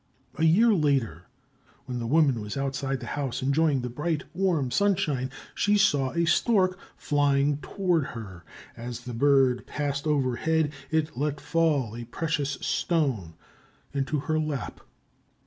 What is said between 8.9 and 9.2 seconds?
the